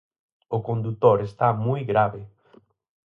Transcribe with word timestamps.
O 0.57 0.59
condutor 0.67 1.17
está 1.29 1.47
moi 1.65 1.81
grave. 1.91 2.21